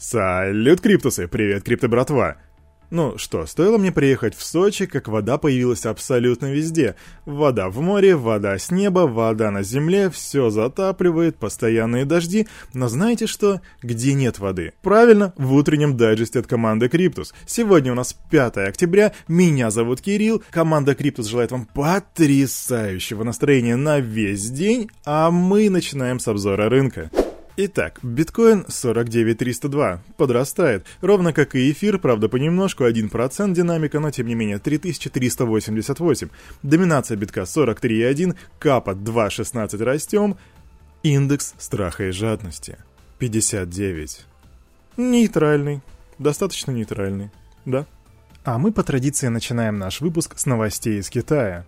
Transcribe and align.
Салют, 0.00 0.80
Криптусы! 0.80 1.28
Привет, 1.28 1.62
Крипто 1.62 1.86
братва! 1.86 2.38
Ну 2.88 3.18
что, 3.18 3.44
стоило 3.44 3.76
мне 3.76 3.92
приехать 3.92 4.34
в 4.34 4.42
Сочи, 4.42 4.86
как 4.86 5.08
вода 5.08 5.36
появилась 5.36 5.84
абсолютно 5.84 6.50
везде. 6.50 6.96
Вода 7.26 7.68
в 7.68 7.82
море, 7.82 8.16
вода 8.16 8.56
с 8.56 8.70
неба, 8.70 9.00
вода 9.00 9.50
на 9.50 9.62
земле, 9.62 10.08
все 10.08 10.48
затапливает, 10.48 11.36
постоянные 11.36 12.06
дожди. 12.06 12.48
Но 12.72 12.88
знаете 12.88 13.26
что? 13.26 13.60
Где 13.82 14.14
нет 14.14 14.38
воды? 14.38 14.72
Правильно, 14.80 15.34
в 15.36 15.52
утреннем 15.52 15.98
дайджесте 15.98 16.38
от 16.38 16.46
команды 16.46 16.88
Криптус. 16.88 17.34
Сегодня 17.46 17.92
у 17.92 17.94
нас 17.94 18.16
5 18.30 18.56
октября, 18.56 19.12
меня 19.28 19.70
зовут 19.70 20.00
Кирилл, 20.00 20.42
команда 20.50 20.94
Криптус 20.94 21.26
желает 21.26 21.52
вам 21.52 21.66
потрясающего 21.66 23.22
настроения 23.22 23.76
на 23.76 24.00
весь 24.00 24.48
день, 24.50 24.90
а 25.04 25.30
мы 25.30 25.68
начинаем 25.68 26.18
с 26.18 26.26
обзора 26.26 26.70
рынка. 26.70 27.10
Итак, 27.56 27.98
биткоин 28.02 28.64
49302 28.68 30.02
подрастает, 30.16 30.86
ровно 31.00 31.32
как 31.32 31.54
и 31.54 31.70
эфир, 31.72 31.98
правда 31.98 32.28
понемножку, 32.28 32.84
1% 32.84 33.52
динамика, 33.52 34.00
но 34.00 34.10
тем 34.10 34.28
не 34.28 34.34
менее 34.34 34.58
3388. 34.58 36.28
Доминация 36.62 37.16
битка 37.16 37.42
43,1, 37.42 38.36
капа 38.58 38.90
2,16 38.90 39.82
растем, 39.84 40.36
индекс 41.02 41.54
страха 41.58 42.04
и 42.08 42.12
жадности 42.12 42.78
59. 43.18 44.26
Нейтральный, 44.96 45.80
достаточно 46.18 46.70
нейтральный, 46.70 47.30
да. 47.64 47.86
А 48.44 48.58
мы 48.58 48.72
по 48.72 48.82
традиции 48.82 49.28
начинаем 49.28 49.78
наш 49.78 50.00
выпуск 50.00 50.38
с 50.38 50.46
новостей 50.46 50.98
из 50.98 51.10
Китая. 51.10 51.66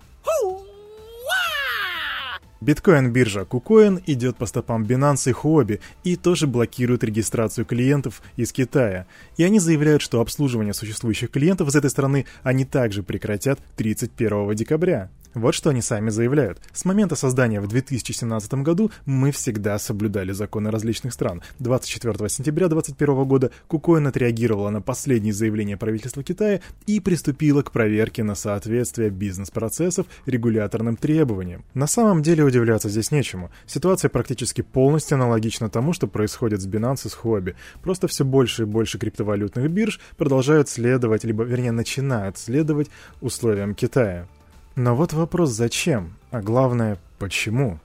Биткоин-биржа 2.63 3.41
KuCoin 3.41 4.01
идет 4.07 4.37
по 4.37 4.47
стопам 4.47 4.85
Binance 4.85 5.31
и 5.31 5.33
Huobi 5.33 5.81
и 6.05 6.15
тоже 6.15 6.47
блокирует 6.47 7.03
регистрацию 7.03 7.65
клиентов 7.65 8.23
из 8.37 8.53
Китая. 8.53 9.07
И 9.37 9.43
они 9.43 9.59
заявляют, 9.59 10.01
что 10.01 10.21
обслуживание 10.21 10.73
существующих 10.73 11.33
клиентов 11.33 11.67
из 11.69 11.75
этой 11.75 11.91
страны 11.91 12.25
они 12.45 12.65
также 12.65 13.03
прекратят 13.03 13.59
31 13.77 14.55
декабря. 14.55 15.11
Вот 15.35 15.55
что 15.55 15.71
они 15.71 15.81
сами 15.81 16.11
заявляют. 16.11 16.59
С 16.73 16.85
момента 16.85 17.17
создания 17.17 17.61
в 17.61 17.67
2017 17.67 18.55
году 18.55 18.91
мы 19.07 19.33
всегда 19.33 19.79
соблюдали 19.79 20.33
законы 20.33 20.71
различных 20.71 21.15
стран. 21.15 21.43
24 21.59 22.29
сентября 22.29 22.69
2021 22.69 23.25
года 23.25 23.51
KuCoin 23.69 24.07
отреагировала 24.09 24.69
на 24.69 24.83
последние 24.83 25.33
заявления 25.33 25.79
правительства 25.79 26.23
Китая 26.23 26.61
и 26.87 27.01
приступила 27.01 27.63
к 27.63 27.73
проверке 27.73 28.23
на 28.23 28.35
соответствие 28.35 29.09
бизнес-процессов 29.09 30.07
регуляторным 30.27 30.97
требованиям. 30.97 31.65
На 31.73 31.87
самом 31.87 32.23
деле 32.23 32.45
удивляться 32.45 32.91
здесь 32.91 33.11
нечему. 33.11 33.51
Ситуация 33.67 34.11
практически 34.11 34.61
полностью 34.61 35.15
аналогична 35.15 35.71
тому, 35.71 35.95
что 35.95 36.09
происходит 36.09 36.61
с 36.61 36.69
Binance 36.69 37.07
и 37.07 37.09
с 37.09 37.17
Huobi. 37.23 37.55
Просто 37.83 38.07
все 38.07 38.27
больше 38.27 38.63
и 38.63 38.67
больше 38.67 38.99
криптовалютных 38.99 39.71
бирж 39.71 39.99
продолжают 40.19 40.69
следовать, 40.69 41.25
либо 41.25 41.45
вернее 41.45 41.73
начинают 41.73 42.37
следовать 42.37 42.89
условиям 43.23 43.75
Китая. 43.75 44.27
Но 44.75 44.97
вот 44.97 45.13
вопрос 45.13 45.51
зачем, 45.51 46.15
а 46.31 46.41
главное 46.41 46.99
почему? 47.19 47.79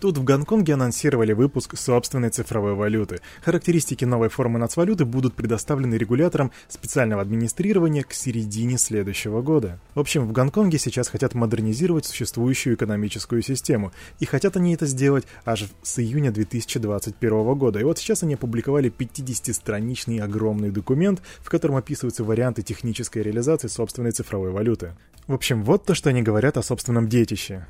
Тут 0.00 0.16
в 0.16 0.24
Гонконге 0.24 0.74
анонсировали 0.74 1.34
выпуск 1.34 1.76
собственной 1.76 2.30
цифровой 2.30 2.72
валюты. 2.72 3.20
Характеристики 3.44 4.06
новой 4.06 4.30
формы 4.30 4.58
нацвалюты 4.58 5.04
будут 5.04 5.34
предоставлены 5.34 5.96
регуляторам 5.96 6.52
специального 6.68 7.20
администрирования 7.20 8.02
к 8.02 8.14
середине 8.14 8.78
следующего 8.78 9.42
года. 9.42 9.78
В 9.94 10.00
общем, 10.00 10.26
в 10.26 10.32
Гонконге 10.32 10.78
сейчас 10.78 11.08
хотят 11.08 11.34
модернизировать 11.34 12.06
существующую 12.06 12.76
экономическую 12.76 13.42
систему. 13.42 13.92
И 14.20 14.24
хотят 14.24 14.56
они 14.56 14.72
это 14.72 14.86
сделать 14.86 15.26
аж 15.44 15.66
с 15.82 15.98
июня 15.98 16.30
2021 16.30 17.54
года. 17.58 17.78
И 17.78 17.84
вот 17.84 17.98
сейчас 17.98 18.22
они 18.22 18.34
опубликовали 18.34 18.90
50-страничный 18.90 20.20
огромный 20.20 20.70
документ, 20.70 21.20
в 21.40 21.50
котором 21.50 21.76
описываются 21.76 22.24
варианты 22.24 22.62
технической 22.62 23.22
реализации 23.22 23.68
собственной 23.68 24.12
цифровой 24.12 24.50
валюты. 24.50 24.94
В 25.30 25.34
общем, 25.34 25.62
вот 25.62 25.84
то, 25.84 25.94
что 25.94 26.10
они 26.10 26.22
говорят 26.22 26.56
о 26.56 26.62
собственном 26.62 27.08
детище. 27.08 27.64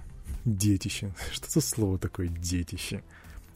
Детище. 0.47 1.13
Что 1.31 1.51
за 1.51 1.61
слово 1.61 1.99
такое 1.99 2.29
«детище»? 2.29 3.03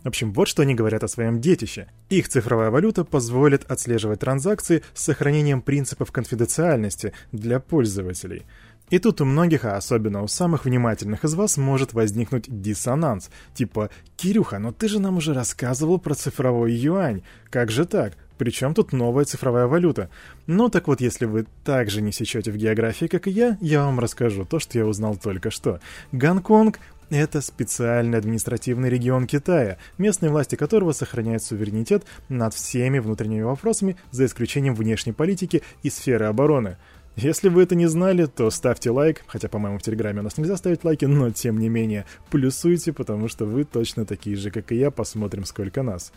В 0.02 0.08
общем, 0.08 0.34
вот 0.34 0.46
что 0.46 0.60
они 0.60 0.74
говорят 0.74 1.02
о 1.02 1.08
своем 1.08 1.40
детище. 1.40 1.88
Их 2.10 2.28
цифровая 2.28 2.70
валюта 2.70 3.04
позволит 3.04 3.64
отслеживать 3.64 4.20
транзакции 4.20 4.82
с 4.92 5.04
сохранением 5.04 5.62
принципов 5.62 6.12
конфиденциальности 6.12 7.14
для 7.32 7.60
пользователей. 7.60 8.42
И 8.90 8.98
тут 8.98 9.22
у 9.22 9.24
многих, 9.24 9.64
а 9.64 9.78
особенно 9.78 10.22
у 10.22 10.28
самых 10.28 10.66
внимательных 10.66 11.24
из 11.24 11.32
вас, 11.32 11.56
может 11.56 11.94
возникнуть 11.94 12.44
диссонанс. 12.60 13.30
Типа, 13.54 13.88
«Кирюха, 14.18 14.58
но 14.58 14.70
ты 14.70 14.88
же 14.88 15.00
нам 15.00 15.16
уже 15.16 15.32
рассказывал 15.32 15.98
про 15.98 16.12
цифровой 16.12 16.74
юань. 16.74 17.22
Как 17.48 17.70
же 17.70 17.86
так? 17.86 18.18
Причем 18.44 18.74
тут 18.74 18.92
новая 18.92 19.24
цифровая 19.24 19.66
валюта. 19.66 20.10
Ну 20.46 20.68
так 20.68 20.86
вот, 20.86 21.00
если 21.00 21.24
вы 21.24 21.46
также 21.64 22.02
не 22.02 22.12
сечете 22.12 22.50
в 22.50 22.58
географии, 22.58 23.06
как 23.06 23.26
и 23.26 23.30
я, 23.30 23.56
я 23.62 23.86
вам 23.86 23.98
расскажу 23.98 24.44
то, 24.44 24.58
что 24.58 24.76
я 24.76 24.84
узнал 24.84 25.16
только 25.16 25.50
что. 25.50 25.80
Гонконг— 26.12 26.78
это 27.08 27.40
специальный 27.40 28.18
административный 28.18 28.90
регион 28.90 29.26
Китая, 29.26 29.78
местные 29.96 30.28
власти 30.28 30.56
которого 30.56 30.92
сохраняют 30.92 31.42
суверенитет 31.42 32.04
над 32.28 32.52
всеми 32.52 32.98
внутренними 32.98 33.40
вопросами, 33.40 33.96
за 34.10 34.26
исключением 34.26 34.74
внешней 34.74 35.12
политики 35.12 35.62
и 35.82 35.88
сферы 35.88 36.26
обороны. 36.26 36.76
Если 37.16 37.48
вы 37.48 37.62
это 37.62 37.74
не 37.74 37.86
знали, 37.86 38.26
то 38.26 38.50
ставьте 38.50 38.90
лайк, 38.90 39.24
хотя, 39.26 39.48
по-моему, 39.48 39.78
в 39.78 39.82
Телеграме 39.82 40.20
у 40.20 40.24
нас 40.24 40.36
нельзя 40.36 40.58
ставить 40.58 40.84
лайки, 40.84 41.06
но, 41.06 41.30
тем 41.30 41.58
не 41.58 41.70
менее, 41.70 42.04
плюсуйте, 42.28 42.92
потому 42.92 43.28
что 43.28 43.46
вы 43.46 43.64
точно 43.64 44.04
такие 44.04 44.36
же, 44.36 44.50
как 44.50 44.70
и 44.70 44.76
я, 44.76 44.90
посмотрим, 44.90 45.46
сколько 45.46 45.82
нас. 45.82 46.12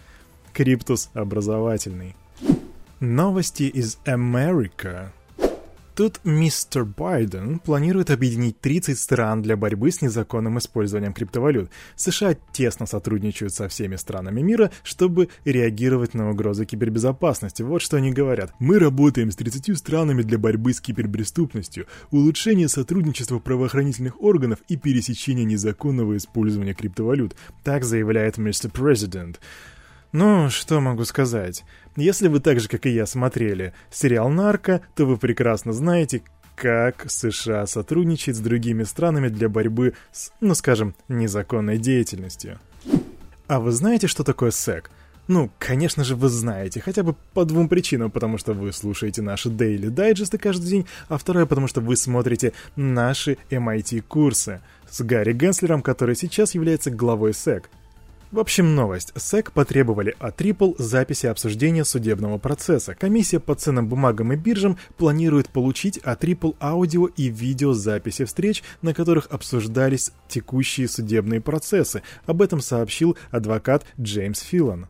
Криптус 0.58 1.12
образовательный. 1.14 2.16
Новости 3.00 3.62
из 3.62 4.00
Америка. 4.06 5.14
Тут 5.94 6.20
мистер 6.24 6.84
Байден 6.84 7.60
планирует 7.60 8.10
объединить 8.10 8.60
30 8.60 8.98
стран 8.98 9.44
для 9.44 9.56
борьбы 9.56 9.92
с 9.92 10.02
незаконным 10.02 10.58
использованием 10.58 11.14
криптовалют. 11.14 11.70
США 11.96 12.36
тесно 12.54 12.88
сотрудничают 12.88 13.54
со 13.54 13.68
всеми 13.68 13.98
странами 13.98 14.42
мира, 14.42 14.72
чтобы 14.82 15.30
реагировать 15.46 16.16
на 16.16 16.32
угрозы 16.32 16.66
кибербезопасности. 16.66 17.62
Вот 17.62 17.84
что 17.84 17.98
они 17.98 18.12
говорят. 18.12 18.52
Мы 18.58 18.80
работаем 18.80 19.30
с 19.30 19.36
30 19.36 19.78
странами 19.78 20.24
для 20.24 20.40
борьбы 20.40 20.74
с 20.74 20.82
киберпреступностью, 20.82 21.86
улучшения 22.10 22.68
сотрудничества 22.68 23.38
правоохранительных 23.38 24.20
органов 24.24 24.58
и 24.70 24.76
пересечения 24.76 25.44
незаконного 25.44 26.18
использования 26.18 26.74
криптовалют. 26.74 27.36
Так 27.64 27.84
заявляет 27.84 28.40
мистер 28.40 28.72
Президент. 28.72 29.40
Ну, 30.12 30.50
что 30.50 30.80
могу 30.80 31.04
сказать. 31.06 31.64
Если 31.96 32.28
вы 32.28 32.40
так 32.40 32.60
же, 32.60 32.70
как 32.70 32.86
и 32.86 32.90
я, 32.90 33.06
смотрели 33.06 33.74
сериал 33.92 34.30
«Нарко», 34.30 34.82
то 34.96 35.06
вы 35.06 35.18
прекрасно 35.18 35.74
знаете, 35.74 36.24
как 36.56 37.06
США 37.08 37.68
сотрудничает 37.68 38.38
с 38.38 38.40
другими 38.40 38.84
странами 38.84 39.28
для 39.28 39.48
борьбы 39.50 39.94
с, 40.12 40.32
ну 40.42 40.56
скажем, 40.56 40.96
незаконной 41.08 41.78
деятельностью. 41.78 42.60
А 43.48 43.60
вы 43.60 43.72
знаете, 43.72 44.08
что 44.08 44.24
такое 44.24 44.52
СЭК? 44.52 44.90
Ну, 45.28 45.52
конечно 45.60 46.04
же, 46.04 46.16
вы 46.16 46.30
знаете, 46.30 46.80
хотя 46.80 47.04
бы 47.04 47.14
по 47.34 47.44
двум 47.44 47.68
причинам, 47.68 48.10
потому 48.10 48.38
что 48.38 48.54
вы 48.54 48.72
слушаете 48.72 49.22
наши 49.22 49.50
Daily 49.50 49.90
дайджесты 49.90 50.38
каждый 50.38 50.70
день, 50.70 50.88
а 51.10 51.18
второе, 51.18 51.46
потому 51.46 51.68
что 51.68 51.82
вы 51.82 51.98
смотрите 51.98 52.54
наши 52.78 53.38
MIT-курсы 53.50 54.62
с 54.90 55.02
Гарри 55.02 55.34
Генслером, 55.34 55.82
который 55.82 56.16
сейчас 56.16 56.56
является 56.56 56.92
главой 56.92 57.34
СЭК. 57.34 57.70
В 58.30 58.40
общем, 58.40 58.76
новость. 58.76 59.14
СЭК 59.16 59.54
потребовали 59.54 60.14
от 60.20 60.42
Ripple 60.42 60.76
записи 60.78 61.28
обсуждения 61.28 61.86
судебного 61.86 62.38
процесса. 62.38 62.94
Комиссия 62.94 63.40
по 63.40 63.56
ценным 63.56 63.88
бумагам 63.88 64.34
и 64.34 64.36
биржам 64.36 64.78
планирует 64.98 65.48
получить 65.48 65.98
от 66.00 66.26
Ripple 66.26 66.58
аудио 66.60 67.06
и 67.06 67.30
видеозаписи 67.30 68.26
встреч, 68.26 68.64
на 68.82 68.94
которых 68.94 69.28
обсуждались 69.32 70.12
текущие 70.28 70.90
судебные 70.90 71.40
процессы. 71.40 72.04
Об 72.26 72.42
этом 72.42 72.60
сообщил 72.60 73.18
адвокат 73.32 73.86
Джеймс 73.98 74.42
Филан. 74.42 74.90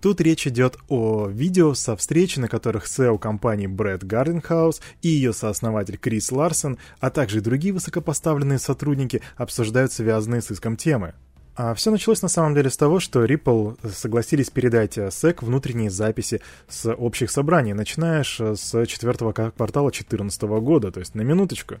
Тут 0.00 0.22
речь 0.22 0.46
идет 0.46 0.78
о 0.88 1.26
видео 1.26 1.74
со 1.74 1.94
встреч, 1.94 2.38
на 2.38 2.48
которых 2.48 2.86
SEO 2.86 3.18
компании 3.18 3.66
Брэд 3.66 4.02
Гарденхаус 4.04 4.80
и 5.02 5.08
ее 5.08 5.34
сооснователь 5.34 5.98
Крис 5.98 6.32
Ларсон, 6.32 6.78
а 7.00 7.10
также 7.10 7.42
другие 7.42 7.74
высокопоставленные 7.74 8.58
сотрудники 8.58 9.20
обсуждают 9.36 9.92
связанные 9.92 10.40
с 10.40 10.50
иском 10.50 10.76
темы. 10.76 11.14
А 11.58 11.74
все 11.74 11.90
началось 11.90 12.22
на 12.22 12.28
самом 12.28 12.54
деле 12.54 12.70
с 12.70 12.76
того, 12.76 13.00
что 13.00 13.24
Ripple 13.24 13.76
согласились 13.90 14.48
передать 14.48 14.96
SEC 14.96 15.44
внутренние 15.44 15.90
записи 15.90 16.40
с 16.68 16.88
общих 16.88 17.32
собраний, 17.32 17.74
начиная 17.74 18.22
с 18.22 18.86
четвертого 18.86 19.32
квартала 19.32 19.90
2014 19.90 20.42
года, 20.42 20.92
то 20.92 21.00
есть 21.00 21.16
на 21.16 21.22
минуточку. 21.22 21.78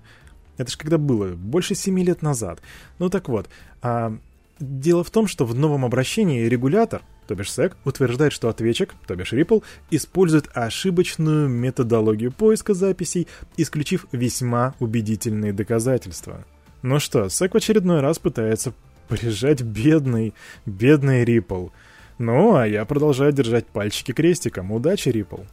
Это 0.56 0.68
же 0.68 0.76
когда 0.76 0.98
было? 0.98 1.28
Больше 1.28 1.76
семи 1.76 2.02
лет 2.02 2.22
назад. 2.22 2.58
Ну 2.98 3.08
так 3.08 3.28
вот, 3.28 3.48
а, 3.80 4.18
дело 4.58 5.04
в 5.04 5.10
том, 5.10 5.28
что 5.28 5.46
в 5.46 5.54
новом 5.54 5.84
обращении 5.84 6.48
регулятор, 6.48 7.02
то 7.28 7.36
бишь 7.36 7.50
SEC, 7.50 7.74
утверждает, 7.84 8.32
что 8.32 8.48
ответчик, 8.48 8.96
то 9.06 9.14
бишь 9.14 9.32
Ripple, 9.32 9.62
использует 9.92 10.48
ошибочную 10.54 11.48
методологию 11.48 12.32
поиска 12.32 12.74
записей, 12.74 13.28
исключив 13.56 14.06
весьма 14.10 14.74
убедительные 14.80 15.52
доказательства. 15.52 16.44
Ну 16.82 16.98
что, 16.98 17.26
SEC 17.26 17.50
в 17.50 17.56
очередной 17.56 18.00
раз 18.00 18.18
пытается 18.18 18.72
прижать 19.08 19.62
бедный, 19.62 20.34
бедный 20.66 21.24
Ripple. 21.24 21.70
Ну, 22.18 22.56
а 22.56 22.66
я 22.66 22.84
продолжаю 22.84 23.32
держать 23.32 23.66
пальчики 23.66 24.12
крестиком. 24.12 24.72
Удачи, 24.72 25.08
Ripple. 25.08 25.46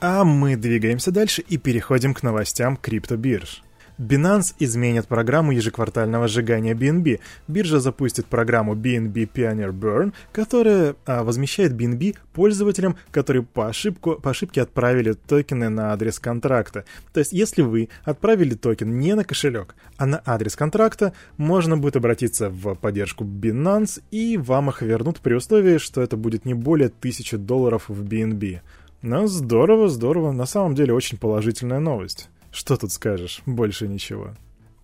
А 0.00 0.24
мы 0.24 0.56
двигаемся 0.56 1.10
дальше 1.10 1.42
и 1.42 1.56
переходим 1.56 2.14
к 2.14 2.22
новостям 2.22 2.76
криптобирж. 2.76 3.62
Binance 3.98 4.54
изменит 4.58 5.06
программу 5.06 5.52
ежеквартального 5.52 6.26
сжигания 6.26 6.74
BNB. 6.74 7.20
Биржа 7.46 7.78
запустит 7.78 8.26
программу 8.26 8.74
BNB 8.74 9.30
Pioneer 9.32 9.72
Burn, 9.72 10.12
которая 10.32 10.96
а, 11.06 11.22
возмещает 11.22 11.72
BNB 11.72 12.16
пользователям, 12.32 12.96
которые 13.12 13.44
по, 13.44 13.68
ошибку, 13.68 14.16
по 14.16 14.30
ошибке 14.30 14.62
отправили 14.62 15.12
токены 15.12 15.68
на 15.68 15.92
адрес 15.92 16.18
контракта. 16.18 16.84
То 17.12 17.20
есть, 17.20 17.32
если 17.32 17.62
вы 17.62 17.88
отправили 18.02 18.54
токен 18.54 18.98
не 18.98 19.14
на 19.14 19.24
кошелек, 19.24 19.76
а 19.96 20.06
на 20.06 20.20
адрес 20.26 20.56
контракта, 20.56 21.12
можно 21.36 21.76
будет 21.76 21.96
обратиться 21.96 22.50
в 22.50 22.74
поддержку 22.74 23.24
Binance, 23.24 24.02
и 24.10 24.36
вам 24.36 24.70
их 24.70 24.82
вернут 24.82 25.20
при 25.20 25.34
условии, 25.34 25.78
что 25.78 26.02
это 26.02 26.16
будет 26.16 26.44
не 26.44 26.54
более 26.54 26.88
1000 26.88 27.38
долларов 27.38 27.84
в 27.88 28.02
BNB. 28.02 28.60
Ну, 29.02 29.26
здорово, 29.26 29.88
здорово. 29.88 30.32
На 30.32 30.46
самом 30.46 30.74
деле, 30.74 30.94
очень 30.94 31.18
положительная 31.18 31.78
новость. 31.78 32.30
Что 32.54 32.76
тут 32.76 32.92
скажешь? 32.92 33.42
Больше 33.46 33.88
ничего. 33.88 34.30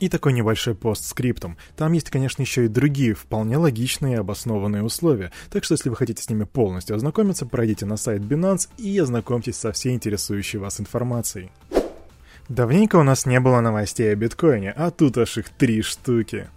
И 0.00 0.08
такой 0.08 0.32
небольшой 0.32 0.74
пост 0.74 1.04
скриптом. 1.04 1.56
Там 1.76 1.92
есть, 1.92 2.10
конечно, 2.10 2.42
еще 2.42 2.64
и 2.64 2.68
другие 2.68 3.14
вполне 3.14 3.58
логичные 3.58 4.14
и 4.14 4.18
обоснованные 4.18 4.82
условия, 4.82 5.30
так 5.50 5.62
что 5.62 5.74
если 5.74 5.88
вы 5.88 5.94
хотите 5.94 6.20
с 6.20 6.28
ними 6.28 6.44
полностью 6.44 6.96
ознакомиться, 6.96 7.46
пройдите 7.46 7.86
на 7.86 7.96
сайт 7.96 8.22
Binance 8.22 8.68
и 8.76 8.98
ознакомьтесь 8.98 9.56
со 9.56 9.70
всей 9.70 9.94
интересующей 9.94 10.58
вас 10.58 10.80
информацией. 10.80 11.52
Давненько 12.48 12.96
у 12.96 13.04
нас 13.04 13.24
не 13.24 13.38
было 13.38 13.60
новостей 13.60 14.12
о 14.12 14.16
биткоине, 14.16 14.72
а 14.72 14.90
тут 14.90 15.16
аж 15.18 15.38
их 15.38 15.50
три 15.50 15.82
штуки. 15.82 16.48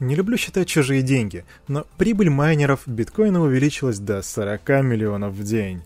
Не 0.00 0.16
люблю 0.16 0.36
считать 0.36 0.66
чужие 0.66 1.02
деньги, 1.02 1.44
но 1.68 1.86
прибыль 1.96 2.30
майнеров 2.30 2.80
биткоина 2.86 3.40
увеличилась 3.40 4.00
до 4.00 4.20
40 4.22 4.68
миллионов 4.82 5.34
в 5.34 5.44
день. 5.44 5.82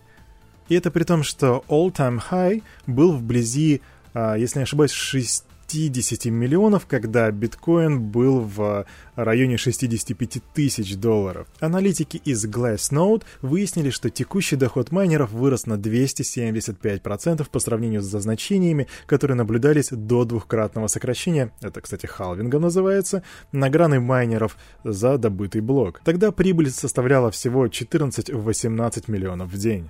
И 0.69 0.75
это 0.75 0.89
при 0.89 1.03
том, 1.03 1.21
что 1.21 1.63
all-time 1.67 2.19
high 2.31 2.63
был 2.87 3.11
вблизи 3.13 3.81
если 4.15 4.59
не 4.59 4.63
ошибаюсь, 4.63 4.91
60 4.91 6.25
миллионов, 6.25 6.85
когда 6.85 7.29
биткоин 7.31 7.99
был 7.99 8.39
в 8.39 8.85
районе 9.15 9.57
65 9.57 10.41
тысяч 10.53 10.95
долларов. 10.95 11.47
Аналитики 11.59 12.21
из 12.23 12.45
Glassnode 12.45 13.23
выяснили, 13.41 13.89
что 13.89 14.09
текущий 14.11 14.55
доход 14.57 14.91
майнеров 14.91 15.31
вырос 15.31 15.65
на 15.65 15.73
275% 15.73 17.49
по 17.49 17.59
сравнению 17.59 18.01
с 18.03 18.05
значениями, 18.05 18.87
которые 19.07 19.35
наблюдались 19.35 19.89
до 19.89 20.23
двухкратного 20.23 20.87
сокращения, 20.87 21.51
это, 21.61 21.81
кстати, 21.81 22.05
халвингом 22.05 22.61
называется, 22.61 23.23
награны 23.51 23.99
майнеров 23.99 24.57
за 24.83 25.17
добытый 25.17 25.61
блок. 25.61 25.99
Тогда 26.05 26.31
прибыль 26.31 26.69
составляла 26.69 27.31
всего 27.31 27.65
14-18 27.65 29.03
миллионов 29.07 29.49
в 29.49 29.57
день. 29.57 29.89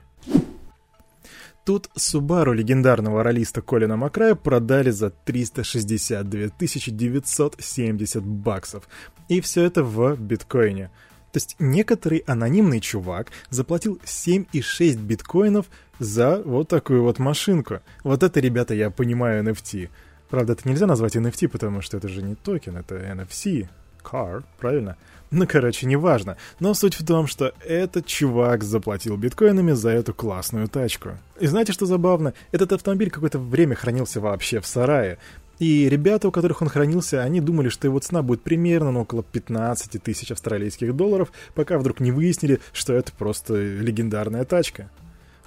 Тут 1.65 1.89
Subaru 1.97 2.53
легендарного 2.53 3.23
ролиста 3.23 3.63
Колина 3.63 3.97
Макрая 3.97 4.35
продали 4.35 4.91
за 4.91 5.09
362 5.09 6.49
970 6.59 8.23
баксов. 8.23 8.87
И 9.29 9.41
все 9.41 9.63
это 9.63 9.83
в 9.83 10.15
биткоине. 10.15 10.91
То 11.31 11.37
есть 11.37 11.55
некоторый 11.57 12.19
анонимный 12.27 12.79
чувак 12.79 13.31
заплатил 13.49 13.99
7,6 14.05 14.97
биткоинов 14.97 15.65
за 15.97 16.39
вот 16.45 16.67
такую 16.67 17.01
вот 17.01 17.17
машинку. 17.17 17.79
Вот 18.03 18.21
это, 18.21 18.39
ребята, 18.39 18.75
я 18.75 18.91
понимаю 18.91 19.43
NFT. 19.43 19.89
Правда, 20.29 20.53
это 20.53 20.69
нельзя 20.69 20.85
назвать 20.85 21.15
NFT, 21.15 21.47
потому 21.47 21.81
что 21.81 21.97
это 21.97 22.07
же 22.07 22.21
не 22.21 22.35
токен, 22.35 22.77
это 22.77 22.95
NFC. 22.95 23.67
Car, 24.03 24.43
правильно? 24.59 24.97
Ну, 25.31 25.47
короче, 25.47 25.85
неважно. 25.85 26.37
Но 26.59 26.73
суть 26.73 26.95
в 26.95 27.05
том, 27.05 27.27
что 27.27 27.53
этот 27.65 28.05
чувак 28.05 28.63
заплатил 28.63 29.17
биткоинами 29.17 29.71
за 29.71 29.89
эту 29.89 30.13
классную 30.13 30.67
тачку. 30.67 31.17
И 31.39 31.47
знаете, 31.47 31.73
что 31.73 31.85
забавно? 31.85 32.33
Этот 32.51 32.73
автомобиль 32.73 33.09
какое-то 33.09 33.39
время 33.39 33.75
хранился 33.75 34.21
вообще 34.21 34.59
в 34.59 34.67
сарае. 34.67 35.17
И 35.59 35.87
ребята, 35.89 36.27
у 36.27 36.31
которых 36.31 36.61
он 36.61 36.69
хранился, 36.69 37.23
они 37.23 37.39
думали, 37.39 37.69
что 37.69 37.87
его 37.87 37.99
цена 37.99 38.21
будет 38.21 38.41
примерно 38.41 38.91
ну, 38.91 39.01
около 39.01 39.23
15 39.23 40.03
тысяч 40.03 40.31
австралийских 40.31 40.95
долларов, 40.95 41.31
пока 41.53 41.77
вдруг 41.77 41.99
не 42.01 42.11
выяснили, 42.11 42.59
что 42.73 42.93
это 42.93 43.11
просто 43.13 43.55
легендарная 43.55 44.43
тачка. 44.43 44.89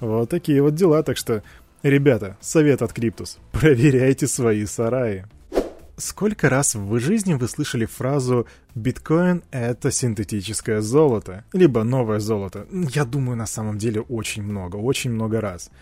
Вот 0.00 0.30
такие 0.30 0.62
вот 0.62 0.74
дела, 0.74 1.02
так 1.02 1.16
что, 1.16 1.42
ребята, 1.82 2.36
совет 2.40 2.82
от 2.82 2.92
Криптус, 2.92 3.38
проверяйте 3.52 4.26
свои 4.26 4.64
сараи. 4.64 5.26
Сколько 5.98 6.48
раз 6.48 6.76
в 6.76 7.00
жизни 7.00 7.34
вы 7.34 7.48
слышали 7.48 7.84
фразу 7.84 8.46
«биткоин— 8.76 9.42
это 9.50 9.90
синтетическое 9.90 10.80
золото» 10.80 11.44
либо 11.52 11.82
«новое 11.82 12.20
золото»? 12.20 12.68
Я 12.70 13.04
думаю, 13.04 13.36
на 13.36 13.46
самом 13.46 13.78
деле 13.78 14.02
очень 14.02 14.44
много, 14.44 14.76
очень 14.76 15.10
много 15.10 15.40
раз. 15.40 15.72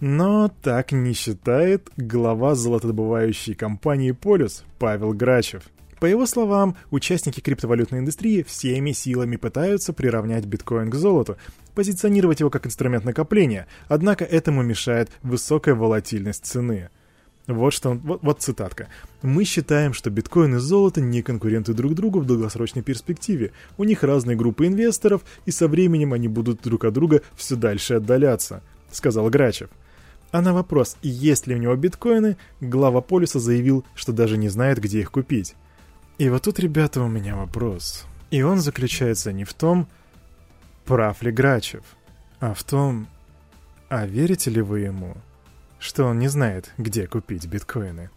Но 0.00 0.50
так 0.62 0.92
не 0.92 1.12
считает 1.12 1.90
глава 1.98 2.54
золотодобывающей 2.54 3.54
компании 3.54 4.12
«Полюс» 4.12 4.64
Павел 4.78 5.12
Грачев. 5.12 5.64
По 6.00 6.06
его 6.06 6.24
словам, 6.24 6.74
участники 6.90 7.40
криптовалютной 7.40 7.98
индустрии 7.98 8.42
всеми 8.42 8.92
силами 8.92 9.36
пытаются 9.36 9.92
приравнять 9.92 10.46
биткоин 10.46 10.88
к 10.88 10.94
золоту, 10.94 11.36
позиционировать 11.74 12.40
его 12.40 12.48
как 12.48 12.66
инструмент 12.66 13.04
накопления, 13.04 13.66
однако 13.88 14.24
этому 14.24 14.62
мешает 14.62 15.10
высокая 15.22 15.74
волатильность 15.74 16.46
цены– 16.46 16.88
вот 17.46 17.72
что 17.72 17.90
вот, 17.90 18.20
вот 18.22 18.40
цитатка. 18.40 18.88
Мы 19.22 19.44
считаем, 19.44 19.94
что 19.94 20.10
биткоин 20.10 20.56
и 20.56 20.58
золото 20.58 21.00
не 21.00 21.22
конкуренты 21.22 21.74
друг 21.74 21.94
другу 21.94 22.20
в 22.20 22.26
долгосрочной 22.26 22.82
перспективе. 22.82 23.52
У 23.76 23.84
них 23.84 24.04
разные 24.04 24.36
группы 24.36 24.66
инвесторов, 24.66 25.22
и 25.44 25.50
со 25.50 25.66
временем 25.66 26.12
они 26.12 26.28
будут 26.28 26.62
друг 26.62 26.84
от 26.84 26.94
друга 26.94 27.22
все 27.34 27.56
дальше 27.56 27.94
отдаляться, 27.94 28.62
сказал 28.92 29.28
Грачев. 29.28 29.70
А 30.30 30.40
на 30.40 30.54
вопрос, 30.54 30.96
есть 31.02 31.46
ли 31.46 31.54
у 31.54 31.58
него 31.58 31.76
биткоины, 31.76 32.36
глава 32.60 33.00
полюса 33.00 33.38
заявил, 33.38 33.84
что 33.94 34.12
даже 34.12 34.38
не 34.38 34.48
знает, 34.48 34.78
где 34.80 35.00
их 35.00 35.10
купить. 35.10 35.56
И 36.18 36.30
вот 36.30 36.42
тут, 36.42 36.58
ребята, 36.58 37.02
у 37.02 37.08
меня 37.08 37.36
вопрос. 37.36 38.06
И 38.30 38.42
он 38.42 38.60
заключается 38.60 39.32
не 39.32 39.44
в 39.44 39.52
том, 39.52 39.88
прав 40.84 41.22
ли 41.22 41.32
Грачев, 41.32 41.82
а 42.40 42.54
в 42.54 42.62
том, 42.62 43.08
а 43.90 44.06
верите 44.06 44.50
ли 44.50 44.62
вы 44.62 44.80
ему? 44.80 45.16
Что 45.82 46.04
он 46.04 46.18
не 46.20 46.28
знает, 46.28 46.72
где 46.78 47.06
купить 47.08 47.46
биткоины. 47.46 48.10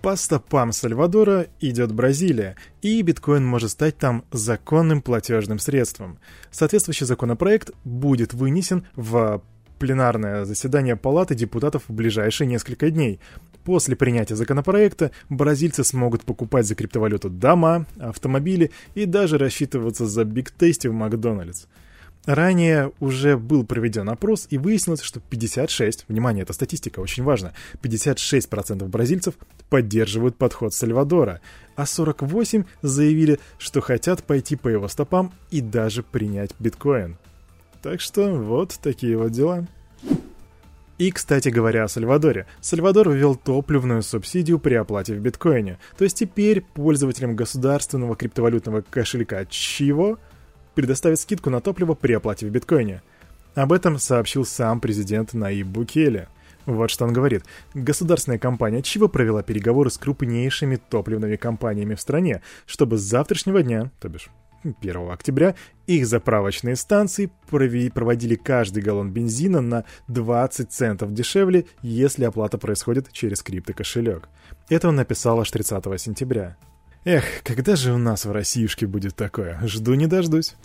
По 0.00 0.16
стопам 0.16 0.72
Сальвадора 0.72 1.48
идет 1.60 1.92
Бразилия, 1.92 2.56
и 2.80 3.02
биткоин 3.02 3.44
может 3.44 3.72
стать 3.72 3.98
там 3.98 4.24
законным 4.32 5.02
платежным 5.02 5.58
средством. 5.58 6.18
Соответствующий 6.50 7.06
законопроект 7.06 7.70
будет 7.84 8.32
вынесен 8.32 8.86
в 8.94 9.42
пленарное 9.78 10.44
заседание 10.46 10.96
Палаты 10.96 11.34
депутатов 11.34 11.82
в 11.86 11.92
ближайшие 11.92 12.46
несколько 12.48 12.90
дней. 12.90 13.20
После 13.64 13.94
принятия 13.94 14.36
законопроекта 14.36 15.10
бразильцы 15.28 15.84
смогут 15.84 16.24
покупать 16.24 16.66
за 16.66 16.76
криптовалюту 16.76 17.28
дома, 17.28 17.84
автомобили 17.98 18.70
и 18.94 19.04
даже 19.04 19.38
рассчитываться 19.38 20.06
за 20.06 20.24
Биг 20.24 20.50
Тейсти 20.50 20.86
в 20.86 20.94
Макдональдс. 20.94 21.66
Ранее 22.26 22.92
уже 22.98 23.36
был 23.36 23.64
проведен 23.64 24.08
опрос 24.08 24.48
и 24.50 24.58
выяснилось, 24.58 25.00
что 25.00 25.20
56, 25.20 26.06
внимание, 26.08 26.42
эта 26.42 26.52
статистика 26.52 26.98
очень 26.98 27.22
важна, 27.22 27.52
56% 27.82 28.84
бразильцев 28.88 29.34
поддерживают 29.70 30.36
подход 30.36 30.74
Сальвадора, 30.74 31.40
а 31.76 31.86
48 31.86 32.64
заявили, 32.82 33.38
что 33.58 33.80
хотят 33.80 34.24
пойти 34.24 34.56
по 34.56 34.68
его 34.68 34.88
стопам 34.88 35.32
и 35.52 35.60
даже 35.60 36.02
принять 36.02 36.50
биткоин. 36.58 37.16
Так 37.80 38.00
что 38.00 38.34
вот 38.34 38.76
такие 38.82 39.16
вот 39.16 39.30
дела. 39.30 39.66
И, 40.98 41.10
кстати 41.10 41.50
говоря, 41.50 41.84
о 41.84 41.88
Сальвадоре. 41.88 42.46
Сальвадор 42.60 43.10
ввел 43.10 43.36
топливную 43.36 44.02
субсидию 44.02 44.58
при 44.58 44.74
оплате 44.74 45.14
в 45.14 45.20
биткоине. 45.20 45.78
То 45.96 46.04
есть 46.04 46.16
теперь 46.16 46.62
пользователям 46.62 47.36
государственного 47.36 48.16
криптовалютного 48.16 48.80
кошелька 48.80 49.44
Чиво 49.44 50.18
предоставит 50.76 51.18
скидку 51.18 51.50
на 51.50 51.60
топливо 51.60 51.94
при 51.94 52.12
оплате 52.12 52.46
в 52.46 52.50
биткоине. 52.50 53.02
Об 53.56 53.72
этом 53.72 53.98
сообщил 53.98 54.44
сам 54.44 54.80
президент 54.80 55.32
Наиб 55.32 55.66
Букеле. 55.66 56.28
Вот 56.66 56.90
что 56.90 57.06
он 57.06 57.12
говорит. 57.12 57.44
Государственная 57.74 58.38
компания 58.38 58.82
Чиво 58.82 59.08
провела 59.08 59.42
переговоры 59.42 59.90
с 59.90 59.98
крупнейшими 59.98 60.76
топливными 60.76 61.36
компаниями 61.36 61.94
в 61.94 62.00
стране, 62.00 62.42
чтобы 62.66 62.98
с 62.98 63.02
завтрашнего 63.02 63.62
дня, 63.62 63.90
то 64.00 64.08
бишь 64.08 64.28
1 64.64 65.10
октября, 65.10 65.54
их 65.86 66.06
заправочные 66.06 66.76
станции 66.76 67.30
проводили 67.48 68.34
каждый 68.34 68.82
галлон 68.82 69.12
бензина 69.12 69.60
на 69.60 69.84
20 70.08 70.70
центов 70.70 71.14
дешевле, 71.14 71.64
если 71.82 72.24
оплата 72.24 72.58
происходит 72.58 73.12
через 73.12 73.42
криптокошелек. 73.42 74.28
Это 74.68 74.88
он 74.88 74.96
написал 74.96 75.40
аж 75.40 75.50
30 75.50 76.00
сентября. 76.00 76.56
Эх, 77.06 77.24
когда 77.44 77.76
же 77.76 77.92
у 77.92 77.98
нас 77.98 78.24
в 78.24 78.32
Россиюшке 78.32 78.88
будет 78.88 79.14
такое? 79.14 79.60
Жду 79.62 79.94
не 79.94 80.08
дождусь. 80.08 80.56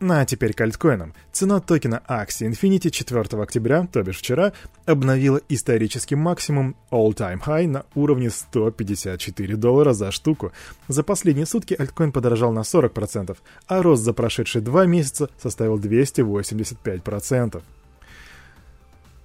Ну 0.00 0.14
а 0.14 0.24
теперь 0.24 0.52
к 0.52 0.60
альткоинам. 0.60 1.14
Цена 1.30 1.60
токена 1.60 2.02
Axie 2.08 2.50
Infinity 2.50 2.90
4 2.90 3.40
октября, 3.40 3.86
то 3.86 4.02
бишь 4.02 4.18
вчера, 4.18 4.52
обновила 4.86 5.40
исторический 5.48 6.16
максимум 6.16 6.74
all-time 6.90 7.40
high 7.46 7.68
на 7.68 7.84
уровне 7.94 8.28
154 8.28 9.54
доллара 9.54 9.92
за 9.92 10.10
штуку. 10.10 10.50
За 10.88 11.04
последние 11.04 11.46
сутки 11.46 11.76
альткоин 11.78 12.10
подорожал 12.10 12.50
на 12.50 12.62
40%, 12.62 13.36
а 13.68 13.80
рост 13.80 14.02
за 14.02 14.12
прошедшие 14.12 14.62
два 14.62 14.84
месяца 14.84 15.30
составил 15.40 15.78
285%. 15.78 17.62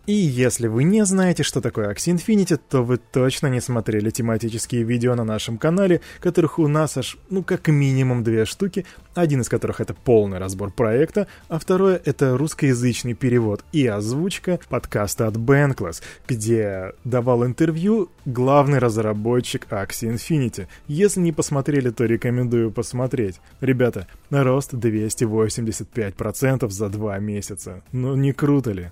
И 0.05 0.11
если 0.11 0.67
вы 0.67 0.83
не 0.83 1.05
знаете, 1.05 1.43
что 1.43 1.61
такое 1.61 1.89
Axie 1.89 2.13
Infinity, 2.13 2.59
то 2.69 2.83
вы 2.83 2.97
точно 2.97 3.47
не 3.47 3.61
смотрели 3.61 4.09
тематические 4.09 4.83
видео 4.83 5.15
на 5.15 5.23
нашем 5.23 5.57
канале, 5.57 6.01
которых 6.19 6.59
у 6.59 6.67
нас 6.67 6.97
аж, 6.97 7.17
ну, 7.29 7.41
как 7.41 7.69
минимум 7.69 8.21
две 8.21 8.43
штуки, 8.43 8.85
один 9.15 9.39
из 9.39 9.47
которых 9.47 9.79
это 9.79 9.93
полный 9.93 10.39
разбор 10.39 10.71
проекта, 10.71 11.27
а 11.47 11.57
второе 11.57 12.01
это 12.03 12.37
русскоязычный 12.37 13.13
перевод 13.13 13.63
и 13.71 13.87
озвучка 13.87 14.59
подкаста 14.67 15.27
от 15.27 15.37
Bankless, 15.37 16.03
где 16.27 16.91
давал 17.05 17.45
интервью 17.45 18.09
главный 18.25 18.79
разработчик 18.79 19.67
Axie 19.69 20.13
Infinity. 20.13 20.67
Если 20.89 21.21
не 21.21 21.31
посмотрели, 21.31 21.91
то 21.91 22.03
рекомендую 22.03 22.71
посмотреть. 22.71 23.39
Ребята, 23.61 24.07
рост 24.29 24.73
285% 24.73 26.69
за 26.69 26.89
два 26.89 27.19
месяца. 27.19 27.81
Ну 27.93 28.15
не 28.15 28.33
круто 28.33 28.71
ли? 28.73 28.91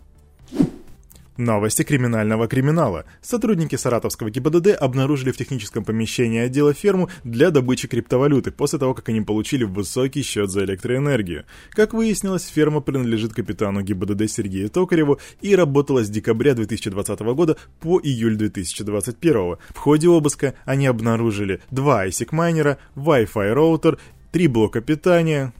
Новости 1.41 1.81
криминального 1.81 2.47
криминала. 2.47 3.05
Сотрудники 3.21 3.75
Саратовского 3.75 4.29
ГИБДД 4.29 4.77
обнаружили 4.79 5.31
в 5.31 5.37
техническом 5.37 5.83
помещении 5.83 6.39
отдела 6.39 6.73
ферму 6.73 7.09
для 7.23 7.49
добычи 7.49 7.87
криптовалюты 7.87 8.51
после 8.51 8.77
того, 8.77 8.93
как 8.93 9.09
они 9.09 9.21
получили 9.21 9.63
высокий 9.63 10.21
счет 10.21 10.51
за 10.51 10.63
электроэнергию. 10.65 11.45
Как 11.71 11.93
выяснилось, 11.93 12.45
ферма 12.45 12.79
принадлежит 12.79 13.33
капитану 13.33 13.81
ГИБДД 13.81 14.29
Сергею 14.29 14.69
Токареву 14.69 15.19
и 15.41 15.55
работала 15.55 16.03
с 16.03 16.09
декабря 16.09 16.53
2020 16.53 17.19
года 17.21 17.57
по 17.79 17.99
июль 17.99 18.35
2021. 18.35 19.57
В 19.69 19.77
ходе 19.77 20.09
обыска 20.09 20.53
они 20.65 20.85
обнаружили 20.85 21.59
два 21.71 22.05
ISIC-майнера, 22.05 22.77
Wi-Fi 22.95 23.53
роутер, 23.53 23.97
три 24.31 24.47
блока 24.47 24.81
питания, 24.81 25.53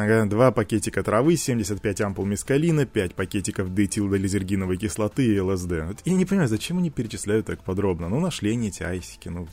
Ага, 0.00 0.26
два 0.26 0.52
пакетика 0.52 1.02
травы, 1.02 1.36
75 1.36 2.02
ампул 2.02 2.24
мискалина, 2.24 2.86
5 2.86 3.14
пакетиков 3.16 3.74
детилдолизергиновой 3.74 4.76
кислоты 4.76 5.26
и 5.26 5.40
ЛСД. 5.40 5.72
Я 6.04 6.14
не 6.14 6.24
понимаю, 6.24 6.48
зачем 6.48 6.78
они 6.78 6.88
перечисляют 6.88 7.46
так 7.46 7.64
подробно? 7.64 8.08
Ну, 8.08 8.20
нашли 8.20 8.52
они 8.52 8.68
эти 8.68 8.84
айсики, 8.84 9.28
ну, 9.28 9.48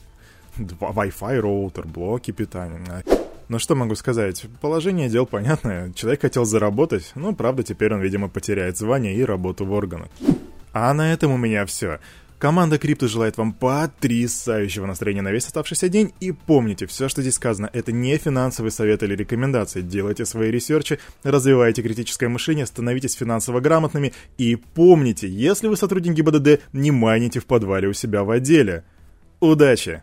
Wi-Fi 0.56 1.40
роутер, 1.40 1.88
блоки 1.88 2.30
питания. 2.30 3.02
Ну 3.48 3.58
что 3.58 3.74
могу 3.74 3.96
сказать, 3.96 4.46
положение 4.60 5.08
дел 5.08 5.26
понятное, 5.26 5.92
человек 5.94 6.20
хотел 6.20 6.44
заработать, 6.44 7.10
но 7.16 7.34
правда 7.34 7.64
теперь 7.64 7.92
он, 7.92 8.00
видимо, 8.00 8.28
потеряет 8.28 8.78
звание 8.78 9.16
и 9.16 9.24
работу 9.24 9.66
в 9.66 9.72
органах. 9.72 10.10
А 10.72 10.94
на 10.94 11.12
этом 11.12 11.32
у 11.32 11.36
меня 11.36 11.66
все. 11.66 11.98
Команда 12.38 12.78
Крипто 12.78 13.08
желает 13.08 13.38
вам 13.38 13.52
потрясающего 13.52 14.84
настроения 14.84 15.22
на 15.22 15.32
весь 15.32 15.46
оставшийся 15.46 15.88
день. 15.88 16.12
И 16.20 16.32
помните, 16.32 16.86
все, 16.86 17.08
что 17.08 17.22
здесь 17.22 17.34
сказано, 17.34 17.70
это 17.72 17.92
не 17.92 18.16
финансовый 18.18 18.70
совет 18.70 19.02
или 19.02 19.14
рекомендации. 19.14 19.80
Делайте 19.80 20.26
свои 20.26 20.50
ресерчи, 20.50 20.98
развивайте 21.22 21.82
критическое 21.82 22.28
мышление, 22.28 22.66
становитесь 22.66 23.14
финансово 23.14 23.60
грамотными. 23.60 24.12
И 24.36 24.56
помните, 24.56 25.28
если 25.28 25.68
вы 25.68 25.76
сотрудник 25.76 26.12
ГИБДД, 26.12 26.60
не 26.74 26.90
майните 26.90 27.40
в 27.40 27.46
подвале 27.46 27.88
у 27.88 27.94
себя 27.94 28.22
в 28.22 28.30
отделе. 28.30 28.84
Удачи! 29.40 30.02